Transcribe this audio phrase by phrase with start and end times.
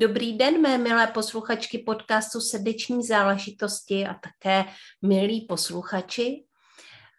[0.00, 4.64] Dobrý den, mé milé posluchačky podcastu Srdeční záležitosti a také
[5.02, 6.44] milí posluchači.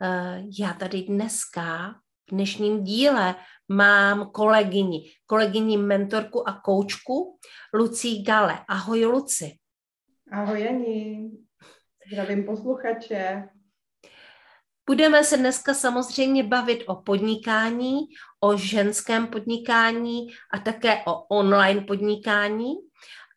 [0.02, 1.96] Eh, já tady dneska
[2.30, 3.36] v dnešním díle
[3.70, 7.40] mám kolegyni, kolegyni mentorku a koučku
[7.74, 8.60] Lucí Gale.
[8.68, 9.58] Ahoj Luci.
[10.32, 11.32] Ahoj Jani,
[12.12, 13.44] zdravím posluchače.
[14.86, 18.00] Budeme se dneska samozřejmě bavit o podnikání,
[18.40, 22.74] o ženském podnikání a také o online podnikání.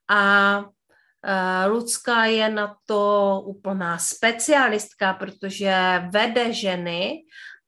[0.08, 7.24] A uh, Lucka je na to úplná specialistka, protože vede ženy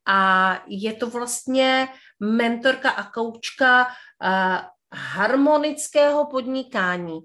[0.06, 1.88] a je to vlastně
[2.20, 4.58] mentorka a koučka uh,
[4.92, 7.20] harmonického podnikání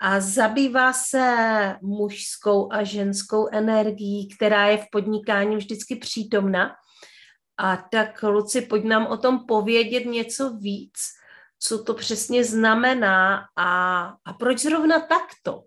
[0.00, 1.26] a zabývá se
[1.82, 6.70] mužskou a ženskou energií, která je v podnikání vždycky přítomna.
[7.58, 10.98] A tak, Luci, pojď nám o tom povědět něco víc,
[11.58, 15.64] co to přesně znamená a, a proč zrovna takto?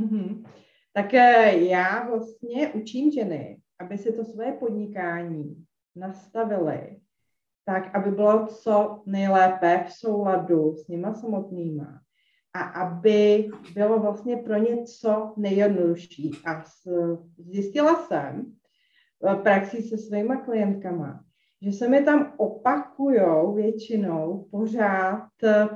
[0.00, 0.44] Mm-hmm.
[0.92, 5.64] Tak eh, já vlastně učím ženy, aby si to svoje podnikání
[5.96, 7.00] nastavili
[7.64, 11.99] tak, aby bylo co nejlépe v souladu s nima samotnýma
[12.54, 16.30] a aby bylo vlastně pro ně co nejjednodušší.
[16.46, 16.64] A
[17.38, 18.52] zjistila jsem
[19.20, 21.24] v praxi se svýma klientkama,
[21.62, 25.28] že se mi tam opakujou většinou pořád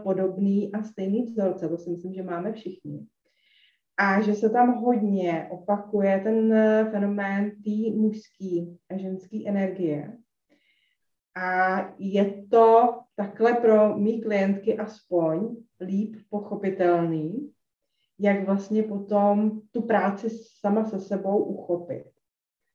[0.03, 3.07] podobný a stejný vzorce, to si myslím, že máme všichni.
[3.97, 6.55] A že se tam hodně opakuje ten
[6.91, 10.19] fenomén té mužské a ženské energie.
[11.37, 15.57] A je to takhle pro mý klientky aspoň
[15.87, 17.53] líp pochopitelný,
[18.19, 20.31] jak vlastně potom tu práci
[20.61, 22.05] sama se sebou uchopit.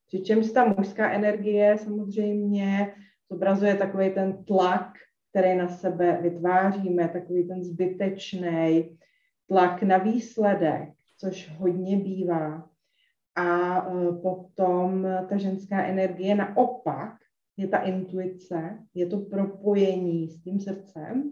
[0.08, 2.96] Přičemž ta mužská energie samozřejmě
[3.32, 4.94] zobrazuje takový ten tlak,
[5.30, 8.98] který na sebe vytváříme, takový ten zbytečný
[9.48, 12.70] tlak na výsledek, což hodně bývá.
[13.36, 17.16] A e, potom ta ženská energie naopak
[17.58, 21.32] je ta intuice, je to propojení s tím srdcem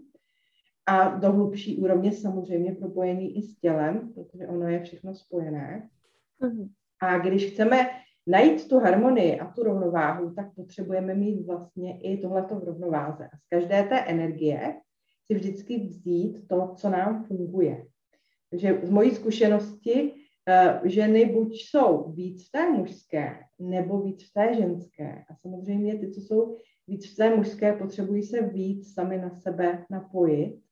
[0.88, 5.88] a do hlubší úrovně samozřejmě propojení i s tělem, protože ono je všechno spojené.
[6.40, 6.68] Mm.
[7.02, 7.90] A když chceme
[8.26, 13.24] najít tu harmonii a tu rovnováhu, tak potřebujeme mít vlastně i tohleto v rovnováze.
[13.24, 14.74] A z každé té energie
[15.26, 17.84] si vždycky vzít to, co nám funguje.
[18.50, 24.32] Takže z mojí zkušenosti uh, ženy buď jsou víc v té mužské, nebo víc v
[24.32, 25.24] té ženské.
[25.30, 26.56] A samozřejmě ty, co jsou
[26.86, 30.67] víc v té mužské, potřebují se víc sami na sebe napojit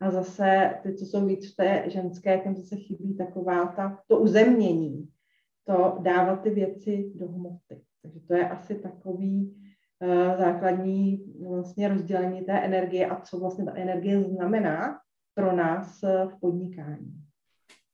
[0.00, 4.18] a zase ty, co jsou víc v té ženské, těm zase chybí taková ta, to
[4.18, 5.08] uzemnění,
[5.64, 7.82] to dávat ty věci do hmoty.
[8.02, 9.62] Takže to je asi takový
[10.00, 14.98] uh, základní vlastně rozdělení té energie a co vlastně ta energie znamená
[15.34, 17.24] pro nás uh, v podnikání.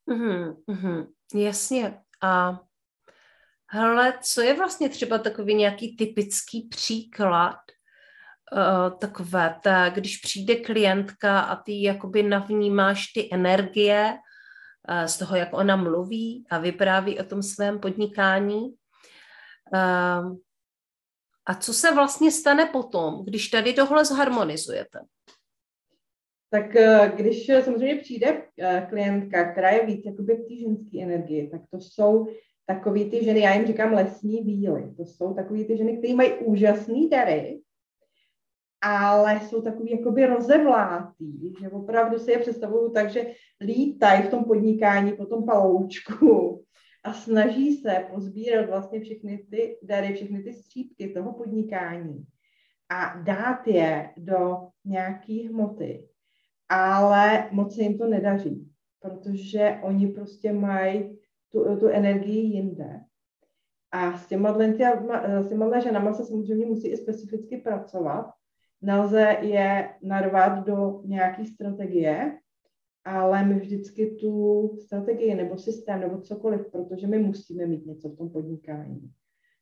[0.09, 1.99] Mm-hmm, mm-hmm, jasně.
[2.21, 2.61] A
[3.71, 7.57] hele, co je vlastně třeba takový nějaký typický příklad
[8.51, 14.13] uh, takové, ta, když přijde klientka a ty jakoby navnímáš ty energie
[14.89, 18.61] uh, z toho, jak ona mluví a vypráví o tom svém podnikání.
[19.73, 20.35] Uh,
[21.45, 24.99] a co se vlastně stane potom, když tady tohle zharmonizujete?
[26.49, 26.71] Tak
[27.15, 28.41] když samozřejmě přijde
[28.89, 32.27] klientka, která je víc jakoby v té ženské energii, tak to jsou
[32.65, 36.33] takový ty ženy, já jim říkám lesní víly, to jsou takový ty ženy, které mají
[36.33, 37.61] úžasný dary,
[38.81, 44.43] ale jsou takový jakoby rozevlátý, že opravdu si je představuju tak, že lítají v tom
[44.43, 46.63] podnikání po tom paloučku
[47.03, 52.25] a snaží se pozbírat vlastně všechny ty dary, všechny ty střípky toho podnikání
[52.89, 56.07] a dát je do nějaký hmoty.
[56.69, 61.19] Ale moc se jim to nedaří, protože oni prostě mají
[61.51, 62.99] tu, tu energii jinde.
[63.91, 64.57] A s těma,
[65.41, 68.31] s těma ženama se samozřejmě musí i specificky pracovat,
[68.81, 72.39] nelze je narvat do nějaké strategie,
[73.05, 78.17] ale my vždycky tu strategii nebo systém nebo cokoliv, protože my musíme mít něco v
[78.17, 79.11] tom podnikání,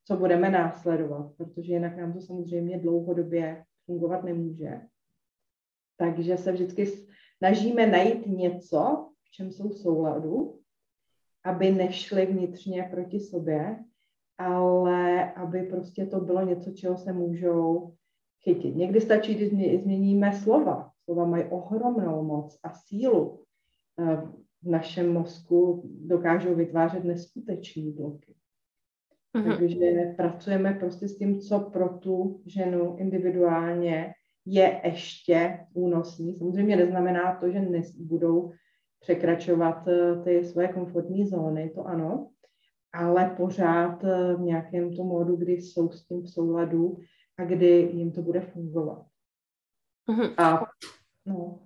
[0.05, 4.81] co budeme následovat, protože jinak nám to samozřejmě dlouhodobě fungovat nemůže.
[5.97, 6.87] Takže se vždycky
[7.37, 10.59] snažíme najít něco, v čem jsou souladu,
[11.43, 13.83] aby nešli vnitřně proti sobě,
[14.37, 17.93] ale aby prostě to bylo něco, čeho se můžou
[18.43, 18.75] chytit.
[18.75, 20.91] Někdy stačí, když změníme slova.
[21.03, 23.39] Slova mají ohromnou moc a sílu.
[23.99, 24.21] Eh,
[24.63, 28.35] v našem mozku dokážou vytvářet neskutečné bloky.
[29.35, 29.57] Mm-hmm.
[29.57, 34.13] Takže pracujeme prostě s tím, co pro tu ženu individuálně
[34.45, 36.35] je ještě únosný.
[36.35, 37.61] Samozřejmě neznamená to, že
[37.99, 38.51] budou
[38.99, 42.29] překračovat eh, ty své komfortní zóny, to ano,
[42.93, 46.97] ale pořád eh, v nějakém tom modu, kdy jsou s tím v souladu
[47.37, 49.05] a kdy jim to bude fungovat.
[50.09, 50.33] Mm-hmm.
[50.37, 50.65] A,
[51.25, 51.59] no.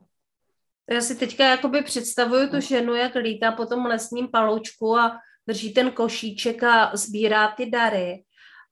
[0.90, 5.74] Já si teďka jakoby představuju tu ženu, jak lítá po tom lesním paloučku a drží
[5.74, 8.24] ten košíček a sbírá ty dary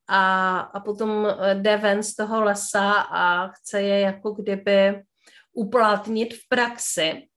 [0.08, 5.04] a, a potom eh, jde ven z toho lesa a chce je jako kdyby
[5.54, 7.28] uplatnit v praxi.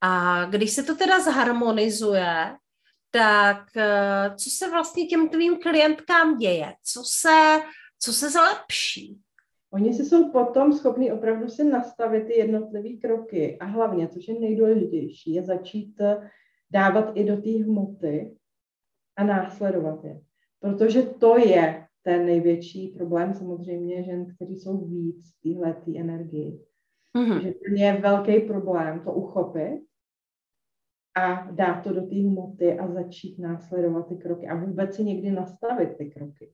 [0.00, 2.56] A když se to teda zharmonizuje,
[3.10, 6.74] tak eh, co se vlastně těm tvým klientkám děje?
[6.84, 7.60] Co se,
[8.04, 9.20] co se zlepší?
[9.72, 14.40] Oni si jsou potom schopni opravdu si nastavit ty jednotlivé kroky a hlavně, což je
[14.40, 16.30] nejdůležitější, je začít eh,
[16.70, 18.36] dávat i do té hmoty
[19.16, 20.20] a následovat je.
[20.60, 26.60] Protože to je ten největší problém samozřejmě žen, kteří jsou víc v téhle energii.
[27.16, 27.42] Mm-hmm.
[27.42, 29.82] Že to je velký problém to uchopit
[31.16, 35.30] a dát to do té hmoty a začít následovat ty kroky a vůbec si někdy
[35.30, 36.52] nastavit ty kroky.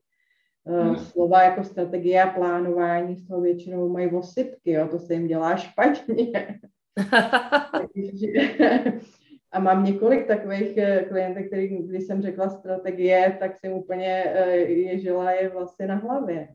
[0.65, 0.97] Mm.
[0.97, 5.57] Slova jako strategie a plánování z toho většinou mají osypky, jo, to se jim dělá
[5.57, 6.61] špatně.
[9.53, 14.57] a mám několik takových eh, klientek, který, když jsem řekla strategie, tak jsem úplně eh,
[14.59, 16.49] ježila je vlastně na hlavě.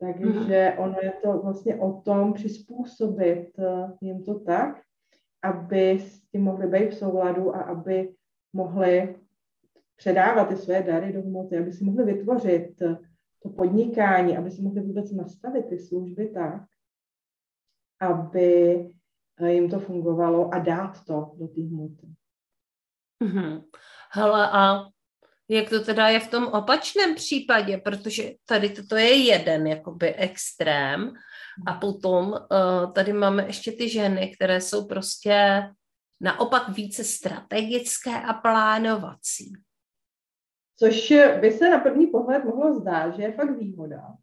[0.00, 0.84] Takže mm.
[0.84, 3.50] ono je to vlastně o tom přizpůsobit
[4.00, 4.80] jim to tak,
[5.42, 8.12] aby s tím mohli být v souladu a aby
[8.52, 9.14] mohli
[9.96, 12.82] předávat ty své dary do hmoty, aby si mohli vytvořit
[13.42, 16.62] to podnikání, aby si mohli vůbec nastavit ty služby tak,
[18.00, 18.90] aby
[19.46, 22.06] jim to fungovalo a dát to do té hmoty.
[23.24, 23.64] Mm-hmm.
[24.12, 24.88] Hele, a
[25.48, 31.12] jak to teda je v tom opačném případě, protože tady toto je jeden jakoby extrém
[31.66, 35.62] a potom uh, tady máme ještě ty ženy, které jsou prostě
[36.20, 39.52] naopak více strategické a plánovací.
[40.76, 44.16] Což by se na první pohled mohlo zdát, že je fakt výhoda.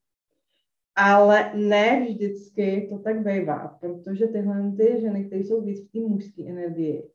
[0.95, 5.99] Ale ne vždycky to tak bývá, protože tyhle ty ženy, které jsou víc v té
[5.99, 7.09] mužské energii,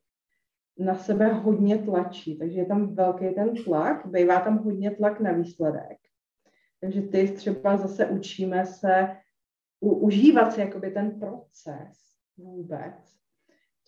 [0.79, 5.33] na sebe hodně tlačí, takže je tam velký ten tlak, bývá tam hodně tlak na
[5.33, 5.99] výsledek.
[6.81, 9.17] Takže ty třeba zase učíme se
[9.81, 11.99] u, užívat si jakoby ten proces
[12.37, 13.18] vůbec,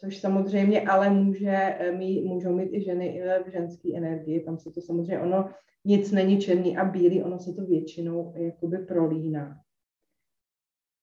[0.01, 4.71] což samozřejmě ale může eh, mít, můžou mít i ženy v ženské energii, tam se
[4.71, 5.51] to samozřejmě, ono
[5.85, 9.61] nic není černý a bílý, ono se to většinou jakoby prolíná.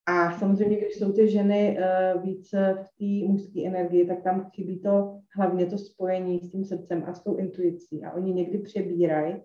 [0.09, 4.79] A samozřejmě, když jsou ty ženy uh, více v té mužské energii, tak tam chybí
[4.79, 8.03] to hlavně to spojení s tím srdcem a s tou intuicí.
[8.03, 9.35] A oni někdy přebírají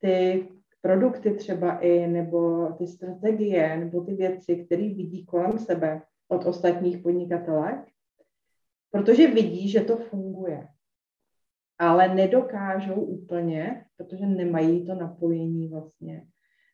[0.00, 0.48] ty
[0.80, 6.98] produkty třeba i, nebo ty strategie, nebo ty věci, které vidí kolem sebe od ostatních
[6.98, 7.78] podnikatelek,
[8.90, 10.68] protože vidí, že to funguje.
[11.78, 16.26] Ale nedokážou úplně, protože nemají to napojení vlastně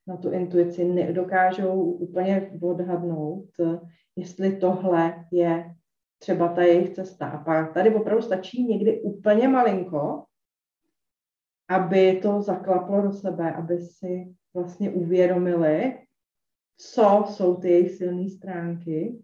[0.06, 3.48] na tu intuici, nedokážou úplně odhadnout,
[4.16, 5.74] jestli tohle je
[6.18, 7.28] třeba ta jejich cesta.
[7.28, 10.24] A pak tady opravdu stačí někdy úplně malinko,
[11.68, 15.98] aby to zaklaplo do sebe, aby si vlastně uvědomili,
[16.76, 19.22] co jsou ty jejich silné stránky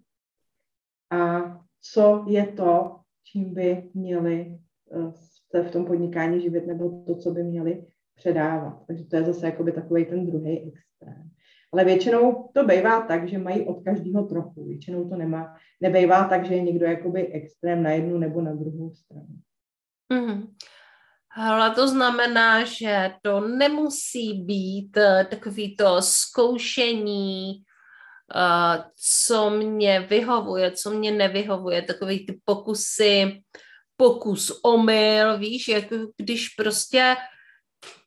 [1.11, 1.41] a
[1.81, 4.59] co je to, čím by měli
[4.93, 5.13] eh,
[5.51, 8.87] se v tom podnikání živit, nebo to, co by měli předávat.
[8.87, 11.31] Takže to je zase jakoby takový ten druhý extrém.
[11.73, 14.67] Ale většinou to bývá tak, že mají od každého trochu.
[14.67, 18.95] Většinou to nemá, nebejvá tak, že je někdo jakoby extrém na jednu nebo na druhou
[18.95, 19.37] stranu.
[20.13, 20.43] Mm.
[21.37, 27.63] Ale to znamená, že to nemusí být uh, takový to zkoušení,
[28.97, 33.43] co mě vyhovuje, co mě nevyhovuje, takový ty pokusy,
[33.97, 37.17] pokus omyl, víš, jako když prostě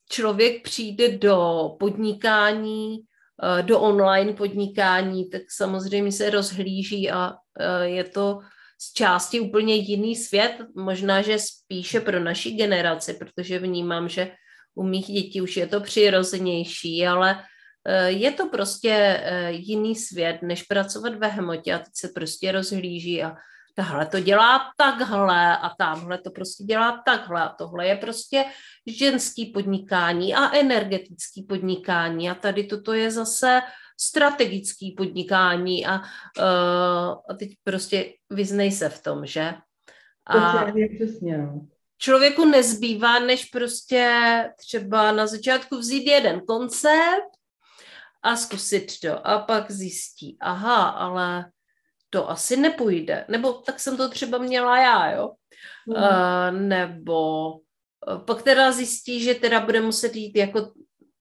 [0.10, 7.34] člověk přijde do podnikání, uh, do online podnikání, tak samozřejmě se rozhlíží a
[7.84, 8.40] je to
[8.84, 14.32] z části úplně jiný svět, možná, že spíše pro naši generaci, protože vnímám, že
[14.76, 17.46] u mých dětí už je to přirozenější, ale eh,
[18.06, 23.24] je to prostě eh, jiný svět, než pracovat ve hmotě a teď se prostě rozhlíží
[23.24, 23.36] a
[23.76, 28.46] tahle to dělá takhle a tamhle to prostě dělá takhle a tohle je prostě
[28.88, 33.62] ženský podnikání a energetický podnikání a tady toto je zase
[34.00, 39.54] strategický podnikání a, uh, a teď prostě vyznej se v tom, že?
[40.26, 41.68] A přesně, no.
[41.98, 44.10] Člověku nezbývá, než prostě
[44.58, 47.33] třeba na začátku vzít jeden koncept
[48.24, 51.52] a zkusit to a pak zjistí, aha, ale
[52.10, 53.26] to asi nepůjde.
[53.28, 55.32] Nebo tak jsem to třeba měla já, jo?
[55.88, 55.96] Mm.
[55.96, 60.72] Uh, nebo uh, pak teda zjistí, že teda bude muset jít jako,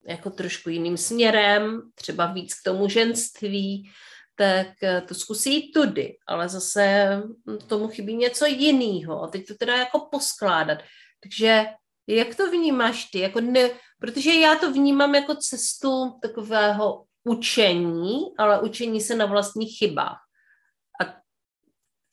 [0.09, 3.91] jako trošku jiným směrem, třeba víc k tomu ženství,
[4.37, 7.23] tak uh, to zkusí jít tudy, ale zase
[7.67, 9.23] tomu chybí něco jiného.
[9.23, 10.79] A teď to teda jako poskládat.
[11.23, 11.65] Takže
[12.07, 13.19] jak to vnímáš ty?
[13.19, 13.71] Jako ne,
[14.03, 20.19] protože já to vnímám jako cestu takového učení, ale učení se na vlastních chybách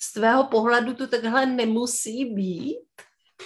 [0.02, 2.80] z tvého pohledu to takhle nemusí být?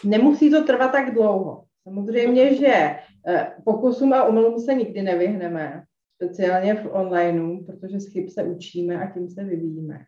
[0.06, 1.66] Nemusí to trvat tak dlouho.
[1.84, 5.84] Samozřejmě, že eh, pokusům a omylům se nikdy nevyhneme,
[6.16, 10.00] speciálně v onlineu, protože z chyb se učíme a tím se vyvíjíme.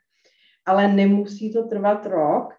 [0.65, 2.53] Ale nemusí to trvat rok.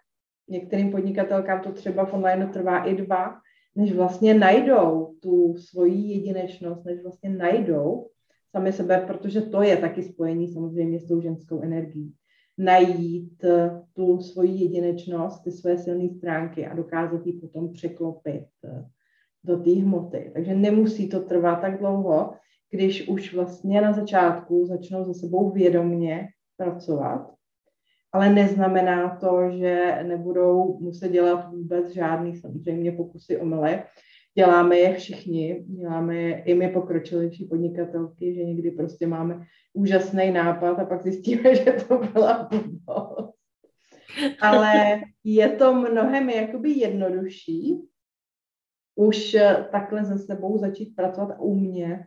[0.49, 3.39] Některým podnikatelkám to třeba v onlineu trvá i dva,
[3.77, 8.07] než vlastně najdou tu svoji jedinečnost, než vlastně najdou
[8.51, 12.13] sami sebe, protože to je taky spojení samozřejmě s tou ženskou energií
[12.57, 18.85] najít eh, tu svoji jedinečnost, ty své silné stránky a dokázat ji potom překlopit eh,
[19.43, 20.31] do té hmoty.
[20.33, 22.33] Takže nemusí to trvat tak dlouho,
[22.69, 27.36] když už vlastně na začátku začnou se sebou vědomně pracovat,
[28.13, 33.83] ale neznamená to, že nebudou muset dělat vůbec žádný samozřejmě pokusy omyle,
[34.37, 40.79] děláme je všichni, děláme je i my pokročilejší podnikatelky, že někdy prostě máme úžasný nápad
[40.79, 43.37] a pak zjistíme, že to byla blbost.
[44.41, 47.81] Ale je to mnohem jakoby jednodušší
[48.95, 49.35] už
[49.71, 52.05] takhle se sebou začít pracovat a umět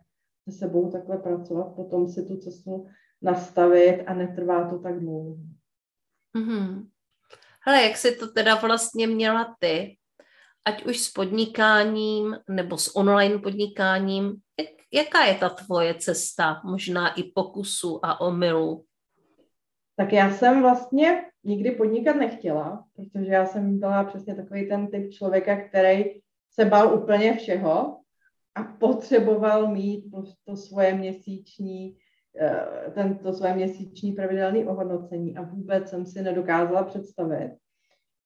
[0.49, 2.87] se sebou takhle pracovat, potom si tu cestu
[3.23, 5.37] nastavit a netrvá to tak dlouho.
[6.37, 6.89] Mm-hmm.
[7.67, 9.97] Hele, jak jsi to teda vlastně měla ty?
[10.65, 17.15] ať už s podnikáním nebo s online podnikáním, jak, jaká je ta tvoje cesta, možná
[17.15, 18.85] i pokusu a omylu?
[19.97, 25.11] Tak já jsem vlastně nikdy podnikat nechtěla, protože já jsem byla přesně takový ten typ
[25.11, 26.05] člověka, který
[26.51, 28.01] se bál úplně všeho
[28.55, 30.05] a potřeboval mít
[30.45, 31.97] to svoje měsíční,
[32.95, 37.57] tento svoje měsíční pravidelné ohodnocení a vůbec jsem si nedokázala představit,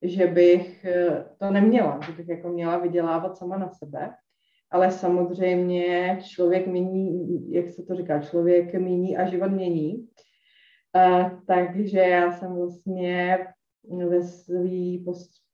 [0.02, 4.14] že bych eh, to neměla, že bych jako měla vydělávat sama na sebe,
[4.70, 10.08] ale samozřejmě člověk mění, jak se to říká, člověk mění a život mění.
[10.96, 13.38] Uh, takže já jsem vlastně
[14.08, 15.04] ve svý,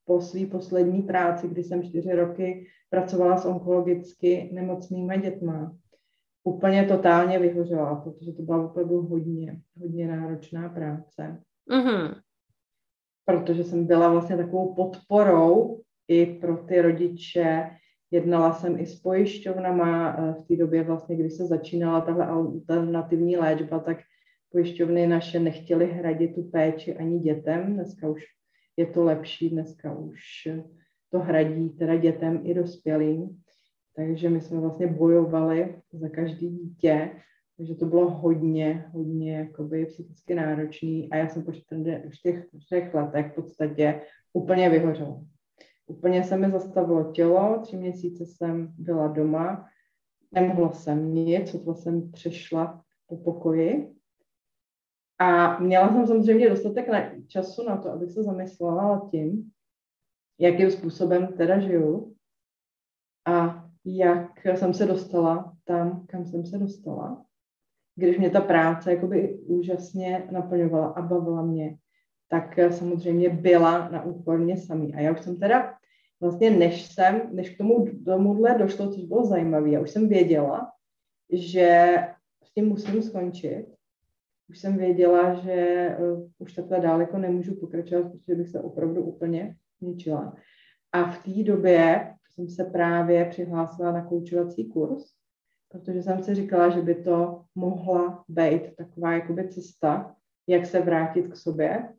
[0.05, 5.77] po, svý poslední práci, kdy jsem čtyři roky pracovala s onkologicky nemocnými dětma,
[6.55, 11.43] úplně totálně vyhořela, protože to byla opravdu hodně, hodně náročná práce.
[11.71, 12.21] Mm-hmm
[13.31, 17.71] protože jsem byla vlastně takovou podporou i pro ty rodiče.
[18.11, 23.37] Jednala jsem i s pojišťovnama eh, v té době vlastně, kdy se začínala tahle alternativní
[23.37, 23.99] léčba, tak
[24.53, 27.75] pojišťovny naše nechtěly hradit tu péči ani dětem.
[27.75, 28.23] Dneska už
[28.77, 30.21] je to lepší, dneska už
[31.11, 33.43] to hradí teda dětem i dospělým.
[33.97, 37.11] Takže my jsme vlastně bojovali za každý dítě
[37.61, 42.03] takže to bylo hodně, hodně jakoby psychicky náročný a já jsem po čtyřech,
[42.59, 45.25] čtyřech letech v podstatě úplně vyhořela.
[45.87, 49.69] Úplně se mi zastavilo tělo, tři měsíce jsem byla doma,
[50.33, 53.95] nemohla jsem nic, sotva jsem přešla po pokoji.
[55.19, 59.51] A měla jsem samozřejmě dostatek na, času na to, abych se zamyslela tím,
[60.39, 62.15] jakým způsobem teda žiju
[63.27, 67.25] a jak jsem se dostala tam, kam jsem se dostala
[68.01, 71.77] když mě ta práce jakoby úžasně naplňovala a bavila mě,
[72.29, 74.95] tak samozřejmě byla na úkor mě samý.
[74.95, 75.75] A já už jsem teda
[76.21, 80.73] vlastně, než jsem, než k tomu tomuhle došlo, což bylo zajímavé, já už jsem věděla,
[81.33, 81.97] že
[82.45, 83.67] s tím musím skončit.
[84.51, 89.57] Už jsem věděla, že uh, už takhle daleko nemůžu pokračovat, protože bych se opravdu úplně
[89.81, 90.37] zničila.
[90.93, 95.15] A v té době jsem se právě přihlásila na koučovací kurz,
[95.69, 101.29] protože jsem si říkala, že by to mohla být taková jakoby cesta, jak se vrátit
[101.29, 101.95] k sobě,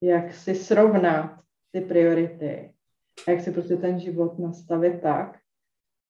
[0.00, 2.74] jak si srovnat ty priority
[3.26, 5.38] a jak si prostě ten život nastavit tak,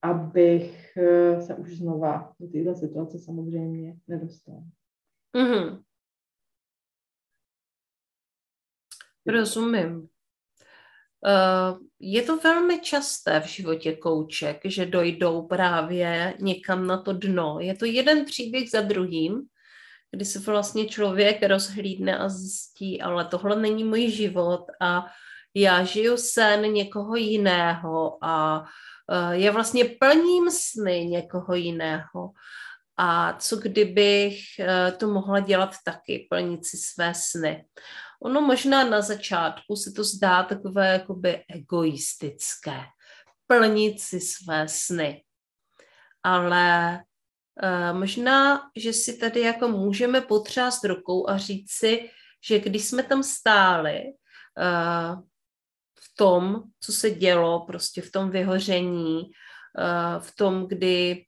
[0.03, 4.65] abych eh, se už znova do této situace samozřejmě nedostala.
[5.37, 5.83] Mm-hmm.
[9.27, 10.12] Rozumím.
[11.27, 17.57] Eh, je to velmi časté v životě kouček, že dojdou právě někam na to dno.
[17.61, 19.43] Je to jeden příběh za druhým,
[20.11, 25.07] kdy se vlastně člověk rozhlídne a zjistí, ale tohle není můj život a
[25.55, 28.65] já žiju sen někoho jiného a
[29.11, 32.31] eh, je vlastně plním sny někoho jiného.
[32.97, 37.65] A co kdybych eh, to mohla dělat taky, plnit si své sny.
[38.25, 42.81] Ono možná na začátku se to zdá takové jakoby egoistické,
[43.47, 45.25] plnit si své sny.
[46.23, 46.99] Ale
[47.63, 52.11] uh, možná, že si tady jako můžeme potřást rukou a říct si,
[52.49, 55.23] že když jsme tam stáli uh,
[55.99, 61.25] v tom, co se dělo, prostě v tom vyhoření, uh, v tom, kdy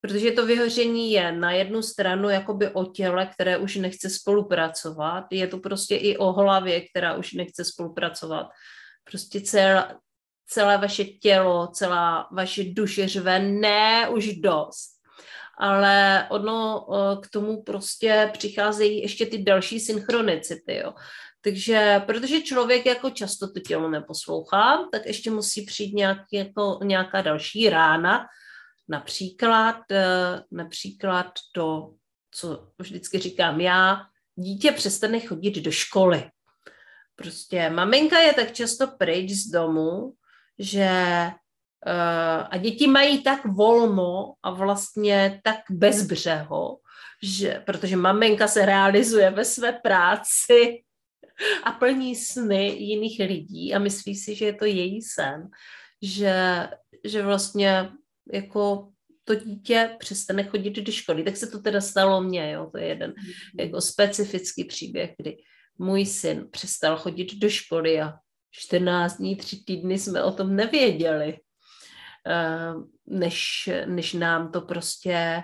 [0.00, 5.46] Protože to vyhoření je na jednu stranu jakoby o těle, které už nechce spolupracovat, je
[5.46, 8.46] to prostě i o hlavě, která už nechce spolupracovat.
[9.04, 9.96] Prostě celé,
[10.46, 14.98] celé vaše tělo, celá vaše duše řve, ne, už dost.
[15.60, 16.86] Ale ono
[17.22, 20.94] k tomu prostě přicházejí ještě ty další synchronicity, jo.
[21.40, 27.22] Takže, protože člověk jako často to tělo neposlouchá, tak ještě musí přijít nějaký, jako, nějaká
[27.22, 28.26] další rána,
[28.88, 31.94] Například, eh, například to,
[32.30, 34.00] co vždycky říkám já,
[34.36, 36.30] dítě přestane chodit do školy.
[37.16, 40.12] Prostě maminka je tak často pryč z domu,
[40.58, 40.90] že
[41.86, 46.78] uh, a děti mají tak volno a vlastně tak bezbřeho,
[47.22, 50.82] že, protože maminka se realizuje ve své práci
[51.64, 55.48] a plní sny jiných lidí a myslí si, že je to její sen,
[56.02, 56.68] že,
[57.04, 57.90] že vlastně
[58.32, 58.88] jako
[59.24, 61.22] to dítě přestane chodit do školy.
[61.24, 63.64] Tak se to teda stalo mně, jo, to je jeden mm-hmm.
[63.64, 65.36] jako specifický příběh, kdy
[65.78, 68.14] můj syn přestal chodit do školy a
[68.50, 71.38] 14 dní, 3 týdny jsme o tom nevěděli,
[72.26, 72.72] eh,
[73.06, 75.42] než, než nám to prostě,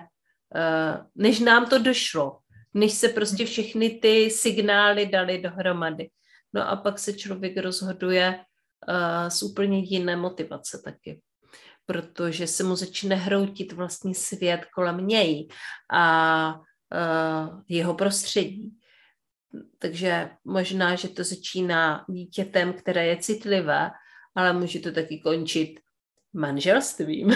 [0.55, 2.37] eh, než nám to došlo,
[2.73, 6.09] než se prostě všechny ty signály dali dohromady.
[6.53, 8.39] No a pak se člověk rozhoduje
[8.87, 11.21] uh, z úplně jiné motivace taky
[11.85, 15.47] protože se mu začne hroutit vlastní svět kolem něj
[15.93, 18.77] a uh, jeho prostředí.
[19.79, 23.91] Takže možná, že to začíná dítětem, které je citlivé,
[24.35, 25.79] ale může to taky končit
[26.33, 27.31] manželstvím.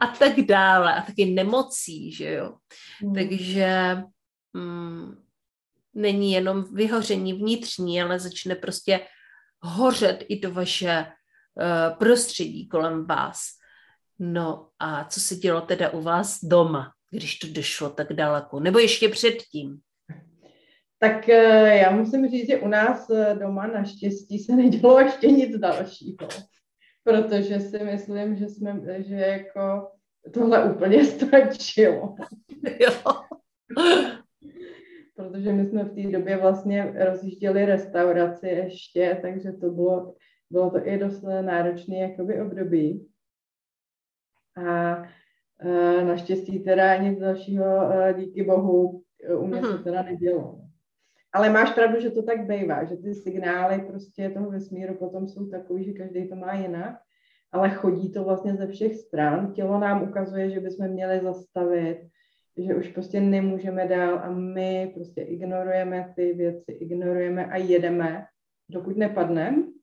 [0.00, 0.94] a tak dále.
[0.94, 2.54] A taky nemocí, že jo.
[3.02, 3.14] Mm.
[3.14, 3.96] Takže
[4.52, 5.24] mm,
[5.94, 9.00] není jenom vyhoření vnitřní, ale začne prostě
[9.60, 11.06] hořet i to vaše
[11.98, 13.38] prostředí kolem vás.
[14.18, 18.60] No a co se dělo teda u vás doma, když to došlo tak daleko?
[18.60, 19.78] Nebo ještě předtím?
[20.98, 25.58] Tak eh, já musím říct, že u nás eh, doma naštěstí se nedělo ještě nic
[25.58, 26.28] dalšího.
[27.04, 29.88] Protože si myslím, že jsme, že jako
[30.34, 32.14] tohle úplně stačilo.
[32.80, 32.92] Jo.
[35.16, 40.14] Protože my jsme v té době vlastně rozjížděli restauraci ještě, takže to bylo
[40.50, 43.08] bylo to i dost náročné jakoby období.
[44.56, 45.02] A
[45.60, 49.84] e, naštěstí teda nic dalšího, e, díky bohu, e, u mě se mhm.
[49.84, 50.60] teda nedělo.
[51.32, 55.46] Ale máš pravdu, že to tak bývá, že ty signály prostě toho vesmíru potom jsou
[55.46, 56.98] takový, že každý to má jinak,
[57.52, 59.52] ale chodí to vlastně ze všech stran.
[59.52, 61.98] Tělo nám ukazuje, že bychom měli zastavit,
[62.56, 68.26] že už prostě nemůžeme dál a my prostě ignorujeme ty věci, ignorujeme a jedeme,
[68.68, 69.77] dokud nepadneme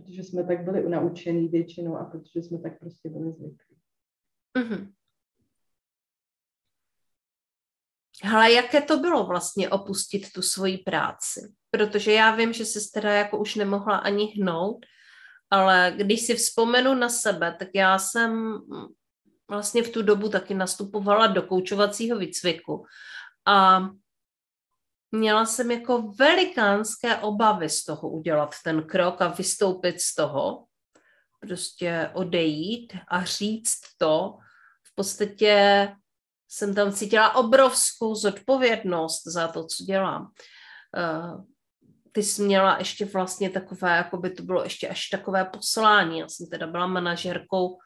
[0.00, 3.76] protože jsme tak byli naučení většinou a protože jsme tak prostě byli zvyklí.
[4.58, 4.92] Mm-hmm.
[8.32, 11.52] Ale jaké to bylo vlastně opustit tu svoji práci?
[11.70, 14.86] Protože já vím, že se teda jako už nemohla ani hnout,
[15.50, 18.60] ale když si vzpomenu na sebe, tak já jsem
[19.50, 22.84] vlastně v tu dobu taky nastupovala do koučovacího výcviku.
[23.46, 23.88] A
[25.12, 30.64] měla jsem jako velikánské obavy z toho udělat ten krok a vystoupit z toho,
[31.40, 34.34] prostě odejít a říct to.
[34.82, 35.88] V podstatě
[36.48, 40.22] jsem tam cítila obrovskou zodpovědnost za to, co dělám.
[40.96, 41.44] Uh,
[42.12, 46.18] ty jsi měla ještě vlastně takové, jako by to bylo ještě až takové poslání.
[46.18, 47.78] Já jsem teda byla manažerkou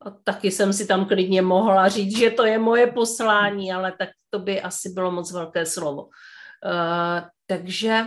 [0.00, 4.08] a taky jsem si tam klidně mohla říct, že to je moje poslání, ale tak
[4.30, 6.08] to by asi bylo moc velké slovo.
[6.66, 8.02] Uh, takže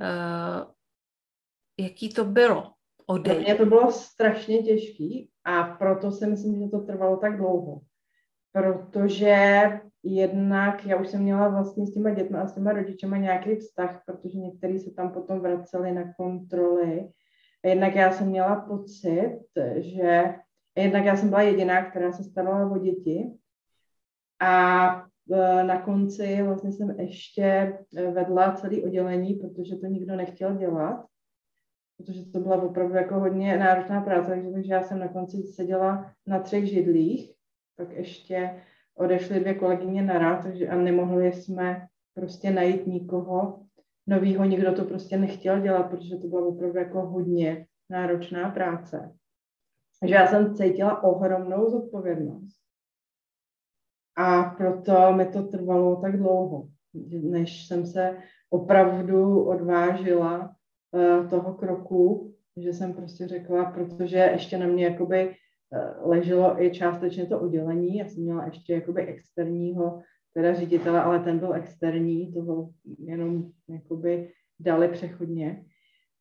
[0.00, 0.72] uh,
[1.78, 2.72] jaký to bylo?
[3.06, 7.80] Pro mě to bylo strašně těžký a proto si myslím, že to trvalo tak dlouho.
[8.52, 9.62] protože
[10.02, 14.02] jednak já už jsem měla vlastně s těma dětmi a s těma rodičema nějaký vztah,
[14.06, 17.08] protože někteří se tam potom vraceli na kontroly.
[17.64, 19.40] A jednak já jsem měla pocit,
[19.76, 20.34] že
[20.76, 23.32] jednak já jsem byla jediná, která se starala o děti.
[24.40, 25.08] A
[25.62, 27.42] na konci vlastně jsem ještě
[27.96, 31.06] e, vedla celý oddělení, protože to nikdo nechtěl dělat,
[31.96, 36.12] protože to byla opravdu jako hodně náročná práce, takže, takže já jsem na konci seděla
[36.26, 37.32] na třech židlích,
[37.76, 38.62] pak ještě
[38.94, 43.60] odešly dvě kolegyně naraz, takže a nemohli jsme prostě najít nikoho
[44.06, 49.12] novýho, nikdo to prostě nechtěl dělat, protože to byla opravdu jako hodně náročná práce.
[50.00, 52.67] Takže já jsem cítila ohromnou zodpovědnost.
[54.18, 56.68] A proto mi to trvalo tak dlouho,
[57.22, 58.16] než jsem se
[58.50, 60.50] opravdu odvážila
[60.92, 65.34] uh, toho kroku, že jsem prostě řekla, protože ještě na mě jakoby
[65.72, 67.96] Eh, leželo i částečně to oddělení.
[67.96, 70.02] Já jsem měla ještě jakoby externího
[70.34, 75.64] teda ředitele, ale ten byl externí, toho jenom jakoby dali přechodně.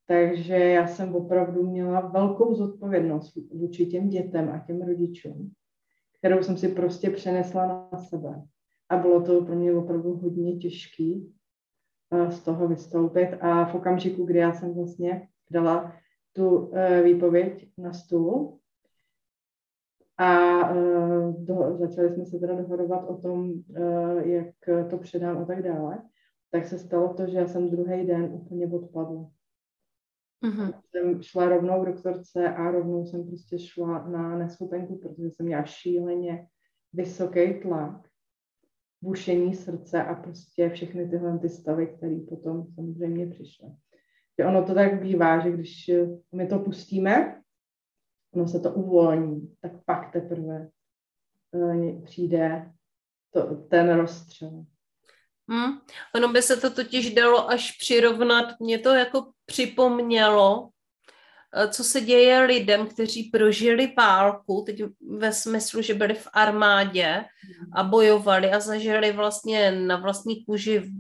[0.08, 5.52] Takže já jsem opravdu měla velkou zodpovědnost vůči těm dětem a těm rodičům,
[6.28, 8.42] kterou jsem si prostě přenesla na sebe.
[8.90, 11.34] A bylo to pro mě opravdu hodně těžký
[12.12, 13.38] eh, z toho vystoupit.
[13.42, 15.94] A v okamžiku, kdy já jsem vlastně dala
[16.34, 18.54] tu eh, výpověď na stůl,
[20.20, 23.54] a uh, do, začali jsme se teda dohodovat o tom,
[24.24, 24.56] jak
[24.90, 26.04] to předám a tak dále.
[26.52, 29.30] Tak se stalo to, že já jsem druhý den úplně odpadla.
[30.44, 30.82] Mm-hmm.
[30.90, 35.64] Jsem šla rovnou k doktorce a rovnou jsem prostě šla na neschopenku, protože jsem měla
[35.64, 36.48] šíleně
[36.94, 38.08] vysoký tlak,
[39.02, 43.68] bušení srdce a prostě všechny tyhle ty stavy, které potom samozřejmě přišly.
[44.40, 45.92] Že ono to tak bývá, že když
[46.36, 47.42] my to pustíme,
[48.34, 50.70] ono se to uvolní, tak pak teprve
[51.52, 52.72] uh, přijde
[53.34, 54.66] to, ten rozstřel.
[55.50, 55.80] Hmm.
[56.16, 60.70] Ono by se to totiž dalo až přirovnat, mě to jako připomnělo,
[61.56, 64.82] eh, co se děje lidem, kteří prožili válku, teď
[65.18, 67.26] ve smyslu, že byli v armádě
[67.74, 70.92] a bojovali a zažili vlastně na vlastní kůži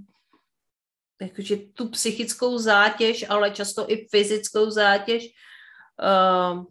[1.21, 5.27] jakože tu psychickou zátěž, ale často i fyzickou zátěž,
[6.53, 6.63] uh,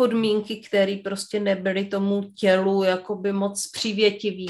[0.00, 4.48] podmínky, které prostě nebyly tomu tělu jakoby moc přivětivý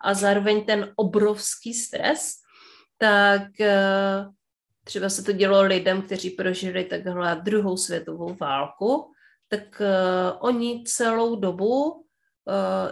[0.00, 2.34] a zároveň ten obrovský stres,
[2.98, 4.26] tak eh,
[4.88, 9.12] třeba se to dělo lidem, kteří prožili takhle druhou světovou válku,
[9.48, 12.00] tak uh, oni celou dobu uh,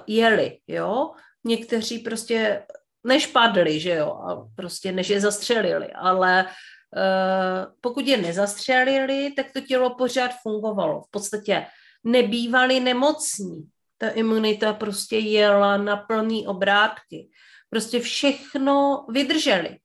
[0.07, 1.11] jeli, jo.
[1.45, 2.67] Někteří prostě
[3.05, 9.53] než padli, že jo, a prostě než je zastřelili, ale uh, pokud je nezastřelili, tak
[9.53, 11.01] to tělo pořád fungovalo.
[11.01, 11.67] V podstatě
[12.05, 13.69] nebývali nemocní.
[13.99, 17.31] Ta imunita prostě jela na plný obrátky.
[17.71, 19.79] Prostě všechno vydrželi,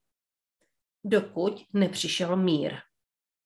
[1.04, 2.74] dokud nepřišel mír.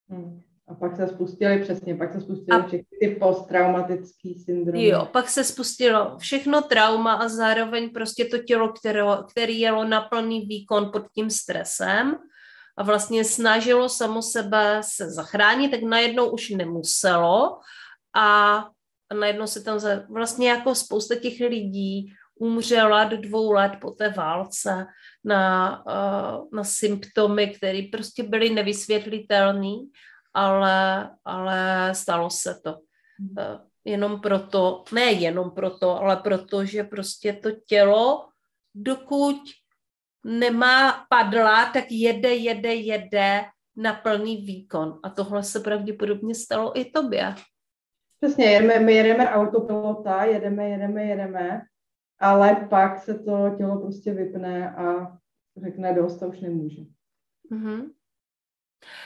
[0.09, 0.41] Hmm.
[0.67, 2.67] A pak se spustili přesně, pak se spustily a...
[2.67, 4.87] všechny ty posttraumatický syndromy.
[4.87, 10.01] Jo, pak se spustilo všechno trauma a zároveň prostě to tělo, které, které jelo na
[10.01, 12.15] plný výkon pod tím stresem
[12.77, 17.59] a vlastně snažilo samo sebe se zachránit, tak najednou už nemuselo
[18.15, 18.59] a
[19.19, 24.09] najednou se tam za, vlastně jako spousta těch lidí umřela do dvou let po té
[24.09, 24.85] válce
[25.23, 29.75] na, uh, na symptomy, které prostě byly nevysvětlitelné,
[30.33, 32.73] ale, ale stalo se to.
[33.19, 38.27] Uh, jenom proto, ne jenom proto, ale proto, že prostě to tělo,
[38.75, 39.37] dokud
[40.25, 43.45] nemá padla, tak jede, jede, jede
[43.75, 44.99] na plný výkon.
[45.03, 47.35] A tohle se pravděpodobně stalo i tobě.
[48.21, 51.61] Přesně, jedeme, my jedeme autopilota, jedeme, jedeme, jedeme,
[52.19, 55.17] ale pak se to tělo prostě vypne a
[55.63, 56.81] řekne dost a už nemůže.
[57.51, 57.91] Mm-hmm.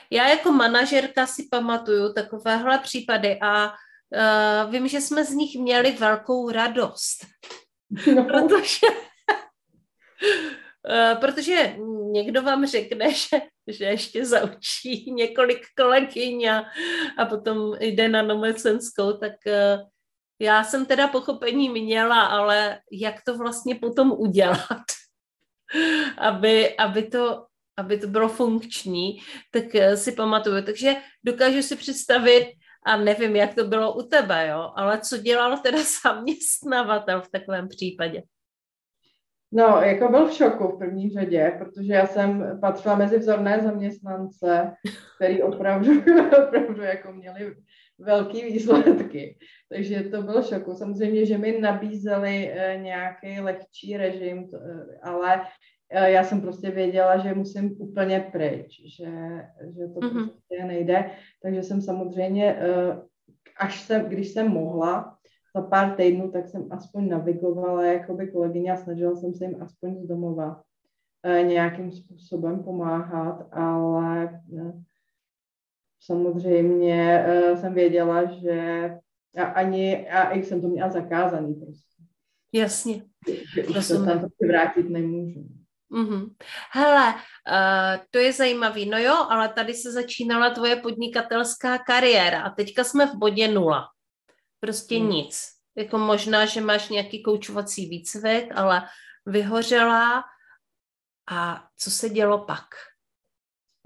[0.09, 5.91] Já jako manažerka si pamatuju takovéhle případy a uh, vím, že jsme z nich měli
[5.91, 7.25] velkou radost.
[8.15, 8.23] No.
[8.27, 8.87] Protože
[10.87, 11.75] Eh, protože
[12.11, 16.65] někdo vám řekne, že, že ještě zaučí několik kolegyň a,
[17.17, 19.87] a potom jde na nomecenskou, tak uh,
[20.39, 24.85] já jsem teda pochopení měla, ale jak to vlastně potom udělat,
[26.17, 27.45] aby, aby, to,
[27.77, 29.19] aby to bylo funkční,
[29.51, 30.65] tak uh, si pamatuju.
[30.65, 32.53] Takže dokážu si představit,
[32.85, 37.67] a nevím, jak to bylo u tebe, jo, ale co dělal teda zaměstnavatel v takovém
[37.67, 38.23] případě?
[39.51, 44.73] No, jako byl v šoku v první řadě, protože já jsem patřila mezi vzorné zaměstnance,
[45.15, 45.99] který opravdu,
[46.47, 47.55] opravdu jako měli
[47.99, 49.37] velký výsledky.
[49.69, 50.73] Takže to bylo šoku.
[50.73, 55.41] Samozřejmě, že mi nabízeli eh, nějaký lehčí režim, eh, ale
[55.89, 59.11] eh, já jsem prostě věděla, že musím úplně pryč, že,
[59.77, 60.29] že to mm-hmm.
[60.29, 61.11] prostě nejde.
[61.43, 62.59] Takže jsem samozřejmě,
[63.57, 65.15] až jsem, když jsem mohla,
[65.55, 69.95] za pár týdnů, tak jsem aspoň navigovala jakoby kolegyně a snažila jsem se jim aspoň
[69.95, 70.61] z domova
[71.43, 74.41] nějakým způsobem pomáhat, ale
[75.99, 78.89] samozřejmě eh, jsem věděla, že
[79.37, 82.03] a ani, a i jsem to měla zakázaný prostě.
[82.53, 83.05] Jasně.
[83.53, 85.59] Že už se tam prostě vrátit nemůžu.
[85.91, 86.35] Mm-hmm.
[86.71, 88.89] Hele, uh, to je zajímavý.
[88.89, 93.87] No jo, ale tady se začínala tvoje podnikatelská kariéra a teďka jsme v bodě nula.
[94.59, 95.09] Prostě hmm.
[95.09, 95.47] nic.
[95.77, 98.81] Jako možná, že máš nějaký koučovací výcvik, ale
[99.25, 100.23] vyhořela.
[101.31, 102.65] A co se dělo pak?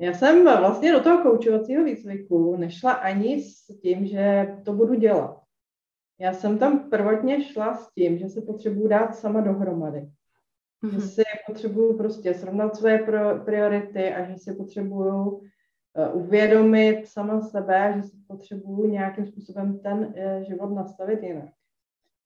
[0.03, 5.41] Já jsem vlastně do toho koučovacího výcviku nešla ani s tím, že to budu dělat.
[6.19, 10.09] Já jsem tam prvotně šla s tím, že se potřebuji dát sama dohromady.
[10.83, 10.95] Mm-hmm.
[10.95, 12.99] Že si potřebuju prostě srovnat své
[13.45, 15.41] priority a že si potřebuju
[15.95, 21.49] Eh, uvědomit sama sebe, že si potřebuju nějakým způsobem ten eh, život nastavit jinak.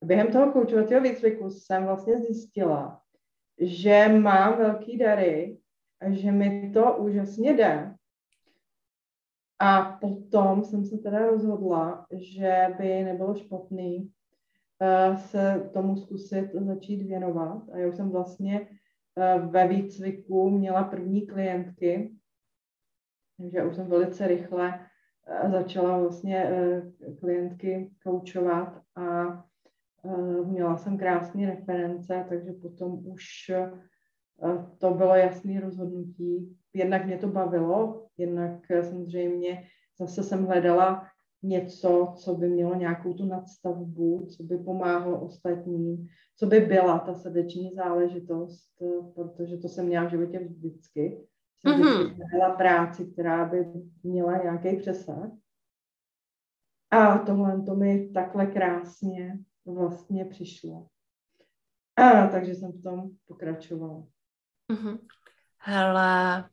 [0.04, 3.00] Během toho koučovacího výcviku jsem vlastně zjistila,
[3.60, 5.58] že mám velký dary
[6.10, 7.94] že mi to úžasně jde.
[9.58, 14.12] A potom jsem se teda rozhodla, že by nebylo špatný
[14.80, 17.68] uh, se tomu zkusit začít věnovat.
[17.72, 22.18] A já už jsem vlastně uh, ve výcviku měla první klientky,
[23.38, 24.86] takže už jsem velice rychle
[25.26, 26.82] eh, začala vlastně eh,
[27.20, 29.26] klientky koučovat a
[30.04, 33.24] eh, měla jsem krásné reference, takže potom už
[34.78, 36.56] to bylo jasné rozhodnutí.
[36.74, 39.64] Jednak mě to bavilo, jednak samozřejmě
[39.98, 41.06] zase jsem hledala
[41.42, 47.14] něco, co by mělo nějakou tu nadstavbu, co by pomáhalo ostatním, co by byla ta
[47.14, 48.82] srdeční záležitost,
[49.14, 51.28] protože to jsem měla v životě vždycky
[51.60, 52.56] jsem mm-hmm.
[52.56, 53.66] práci, která by
[54.02, 55.30] měla nějaký přesah.
[56.90, 60.86] A tohle to mi takhle krásně vlastně přišlo.
[61.96, 64.06] A, takže jsem v tom pokračovala.
[64.70, 64.98] Mm-hmm.
[65.58, 66.50] Hele,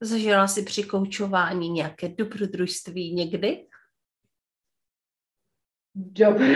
[0.00, 3.66] zažila jsi při koučování nějaké dobrodružství někdy?
[5.94, 6.44] Dobr.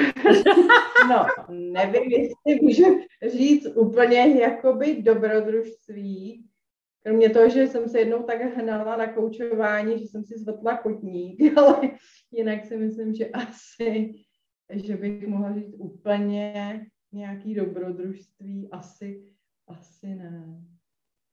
[1.09, 3.00] No, nevím, jestli můžu
[3.33, 6.48] říct úplně jakoby dobrodružství,
[7.07, 11.40] Kromě toho, že jsem se jednou tak hnala na koučování, že jsem si zvrtla kotník,
[11.59, 11.90] ale
[12.31, 14.12] jinak si myslím, že asi,
[14.70, 19.22] že bych mohla říct úplně nějaký dobrodružství, asi,
[19.66, 20.64] asi ne.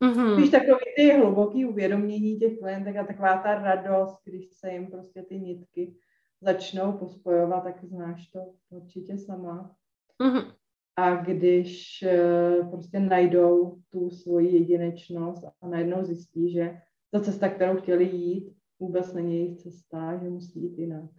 [0.04, 0.34] Mm-hmm.
[0.34, 5.22] Spíš takový ty hluboký uvědomění těch klientek a taková ta radost, když se jim prostě
[5.22, 5.96] ty nitky
[6.42, 8.40] začnou pospojovat, tak znáš to
[8.70, 9.76] určitě sama.
[10.24, 10.56] Mm-hmm.
[10.96, 17.78] A když eh, prostě najdou tu svoji jedinečnost a najednou zjistí, že ta cesta, kterou
[17.78, 21.10] chtěli jít, vůbec není jejich cesta, že musí jít jinak.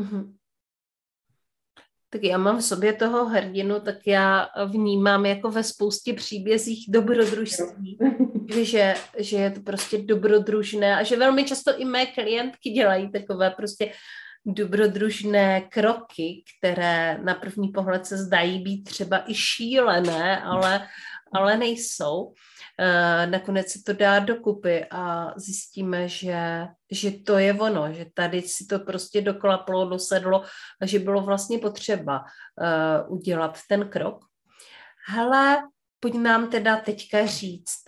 [0.00, 0.34] Mm-hmm.
[2.12, 7.98] Tak já mám v sobě toho hrdinu, tak já vnímám jako ve spoustě příbězích dobrodružství,
[8.62, 13.50] že, že je to prostě dobrodružné a že velmi často i mé klientky dělají takové
[13.50, 13.92] prostě
[14.46, 20.86] dobrodružné kroky, které na první pohled se zdají být třeba i šílené, ale,
[21.34, 22.32] ale nejsou.
[22.80, 28.42] Eh, nakonec se to dá dokupy a zjistíme, že, že to je ono, že tady
[28.42, 30.44] si to prostě doklaplo, dosedlo
[30.80, 34.24] a že bylo vlastně potřeba uh, udělat ten krok.
[35.08, 35.62] Hele,
[36.00, 37.84] pojď nám teda teďka říct,